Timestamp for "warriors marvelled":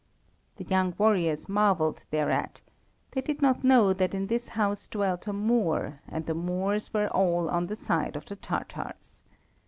0.97-2.05